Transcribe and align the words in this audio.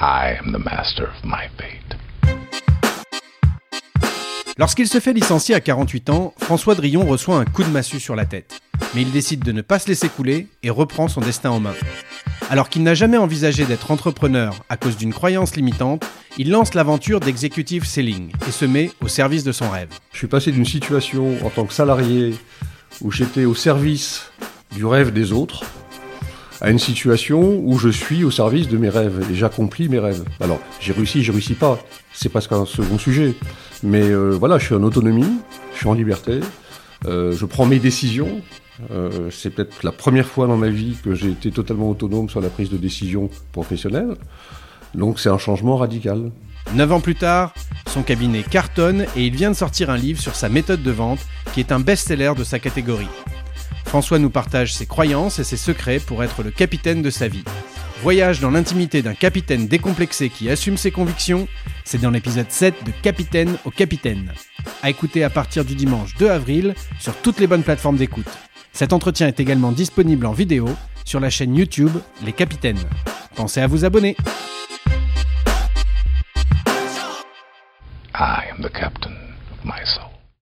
I 0.00 0.36
am 0.40 0.52
the 0.52 0.58
master 0.58 1.04
of 1.04 1.24
my 1.24 1.46
fate. 1.56 1.96
Lorsqu'il 4.58 4.88
se 4.88 4.98
fait 4.98 5.12
licencier 5.12 5.54
à 5.54 5.60
48 5.60 6.10
ans, 6.10 6.34
François 6.38 6.74
Drillon 6.74 7.06
reçoit 7.06 7.38
un 7.38 7.44
coup 7.44 7.62
de 7.62 7.68
massue 7.68 8.00
sur 8.00 8.16
la 8.16 8.24
tête. 8.24 8.60
Mais 8.94 9.02
il 9.02 9.12
décide 9.12 9.44
de 9.44 9.52
ne 9.52 9.62
pas 9.62 9.78
se 9.78 9.86
laisser 9.86 10.08
couler 10.08 10.48
et 10.64 10.70
reprend 10.70 11.06
son 11.06 11.20
destin 11.20 11.50
en 11.50 11.60
main. 11.60 11.74
Alors 12.50 12.70
qu'il 12.70 12.82
n'a 12.82 12.94
jamais 12.94 13.18
envisagé 13.18 13.66
d'être 13.66 13.92
entrepreneur 13.92 14.64
à 14.68 14.76
cause 14.76 14.96
d'une 14.96 15.14
croyance 15.14 15.54
limitante, 15.54 16.04
il 16.38 16.50
lance 16.50 16.74
l'aventure 16.74 17.20
d'executive 17.20 17.84
selling 17.84 18.32
et 18.48 18.50
se 18.50 18.64
met 18.64 18.90
au 19.00 19.06
service 19.06 19.44
de 19.44 19.52
son 19.52 19.70
rêve. 19.70 19.90
Je 20.12 20.18
suis 20.18 20.26
passé 20.26 20.50
d'une 20.50 20.64
situation 20.64 21.36
en 21.46 21.50
tant 21.50 21.66
que 21.66 21.72
salarié 21.72 22.34
où 23.00 23.12
j'étais 23.12 23.44
au 23.44 23.54
service 23.54 24.32
du 24.74 24.84
rêve 24.84 25.12
des 25.12 25.32
autres 25.32 25.62
à 26.60 26.70
une 26.70 26.78
situation 26.78 27.60
où 27.64 27.78
je 27.78 27.88
suis 27.88 28.24
au 28.24 28.30
service 28.30 28.68
de 28.68 28.76
mes 28.78 28.88
rêves 28.88 29.26
et 29.30 29.34
j'accomplis 29.34 29.88
mes 29.88 29.98
rêves. 29.98 30.24
Alors, 30.40 30.60
j'ai 30.80 30.92
réussi, 30.92 31.22
j'ai 31.22 31.32
réussi 31.32 31.54
pas, 31.54 31.78
c'est 32.12 32.28
parce 32.28 32.46
qu'un 32.46 32.64
second 32.64 32.98
sujet. 32.98 33.34
Mais 33.82 34.02
euh, 34.02 34.30
voilà, 34.30 34.58
je 34.58 34.66
suis 34.66 34.74
en 34.74 34.82
autonomie, 34.82 35.26
je 35.72 35.78
suis 35.78 35.88
en 35.88 35.94
liberté, 35.94 36.40
euh, 37.06 37.32
je 37.32 37.44
prends 37.44 37.66
mes 37.66 37.78
décisions. 37.78 38.40
Euh, 38.90 39.30
c'est 39.30 39.50
peut-être 39.50 39.84
la 39.84 39.92
première 39.92 40.26
fois 40.26 40.46
dans 40.46 40.56
ma 40.56 40.68
vie 40.68 40.96
que 41.04 41.14
j'ai 41.14 41.30
été 41.30 41.50
totalement 41.50 41.90
autonome 41.90 42.28
sur 42.28 42.40
la 42.40 42.48
prise 42.48 42.70
de 42.70 42.76
décision 42.76 43.30
professionnelle. 43.52 44.14
Donc 44.94 45.20
c'est 45.20 45.28
un 45.28 45.38
changement 45.38 45.76
radical. 45.76 46.30
Neuf 46.74 46.90
ans 46.90 47.00
plus 47.00 47.14
tard, 47.14 47.52
son 47.88 48.02
cabinet 48.02 48.42
cartonne 48.42 49.06
et 49.16 49.26
il 49.26 49.36
vient 49.36 49.50
de 49.50 49.56
sortir 49.56 49.90
un 49.90 49.96
livre 49.96 50.20
sur 50.20 50.34
sa 50.34 50.48
méthode 50.48 50.82
de 50.82 50.90
vente 50.90 51.20
qui 51.52 51.60
est 51.60 51.72
un 51.72 51.78
best-seller 51.78 52.32
de 52.36 52.42
sa 52.42 52.58
catégorie. 52.58 53.08
François 53.94 54.18
nous 54.18 54.28
partage 54.28 54.74
ses 54.74 54.86
croyances 54.86 55.38
et 55.38 55.44
ses 55.44 55.56
secrets 55.56 56.00
pour 56.00 56.24
être 56.24 56.42
le 56.42 56.50
capitaine 56.50 57.00
de 57.00 57.10
sa 57.10 57.28
vie. 57.28 57.44
Voyage 58.02 58.40
dans 58.40 58.50
l'intimité 58.50 59.02
d'un 59.02 59.14
capitaine 59.14 59.68
décomplexé 59.68 60.30
qui 60.30 60.50
assume 60.50 60.76
ses 60.76 60.90
convictions, 60.90 61.46
c'est 61.84 62.00
dans 62.00 62.10
l'épisode 62.10 62.50
7 62.50 62.74
de 62.84 62.90
Capitaine 62.90 63.56
au 63.64 63.70
Capitaine. 63.70 64.32
À 64.82 64.90
écouter 64.90 65.22
à 65.22 65.30
partir 65.30 65.64
du 65.64 65.76
dimanche 65.76 66.16
2 66.16 66.28
avril 66.28 66.74
sur 66.98 67.14
toutes 67.18 67.38
les 67.38 67.46
bonnes 67.46 67.62
plateformes 67.62 67.96
d'écoute. 67.96 68.26
Cet 68.72 68.92
entretien 68.92 69.28
est 69.28 69.38
également 69.38 69.70
disponible 69.70 70.26
en 70.26 70.32
vidéo 70.32 70.68
sur 71.04 71.20
la 71.20 71.30
chaîne 71.30 71.54
YouTube 71.54 71.92
Les 72.24 72.32
Capitaines. 72.32 72.82
Pensez 73.36 73.60
à 73.60 73.68
vous 73.68 73.84
abonner. 73.84 74.16